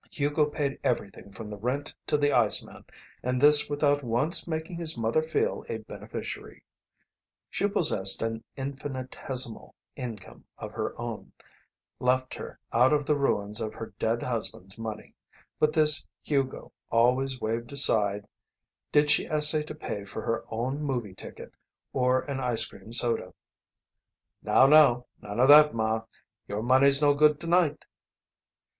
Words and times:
Hugo 0.09 0.47
paid 0.47 0.79
everything 0.83 1.31
from 1.31 1.51
the 1.51 1.57
rent 1.59 1.93
to 2.07 2.17
the 2.17 2.31
iceman, 2.33 2.85
and 3.21 3.39
this 3.39 3.69
without 3.69 4.01
once 4.01 4.47
making 4.47 4.77
his 4.77 4.97
mother 4.97 5.21
feel 5.21 5.63
a 5.69 5.77
beneficiary. 5.77 6.63
She 7.51 7.67
possessed 7.67 8.23
an 8.23 8.43
infinitesimal 8.57 9.75
income 9.95 10.43
of 10.57 10.71
her 10.71 10.99
own, 10.99 11.33
left 11.99 12.33
her 12.33 12.57
out 12.73 12.93
of 12.93 13.05
the 13.05 13.13
ruins 13.15 13.61
of 13.61 13.75
her 13.75 13.93
dead 13.99 14.23
husband's 14.23 14.75
money, 14.75 15.13
but 15.59 15.71
this 15.71 16.03
Hugo 16.23 16.73
always 16.89 17.39
waved 17.39 17.71
aside 17.71 18.27
did 18.91 19.07
she 19.11 19.27
essay 19.27 19.61
to 19.61 19.75
pay 19.75 20.03
for 20.03 20.23
her 20.23 20.43
own 20.49 20.81
movie 20.81 21.13
ticket 21.13 21.53
or 21.93 22.21
an 22.21 22.39
ice 22.39 22.65
cream 22.65 22.91
soda. 22.91 23.35
"Now, 24.41 24.65
now! 24.65 25.05
None 25.21 25.39
of 25.39 25.49
that, 25.49 25.75
Ma. 25.75 26.05
Your 26.47 26.63
money's 26.63 27.03
no 27.03 27.13
good 27.13 27.39
to 27.41 27.45
night." 27.47 27.85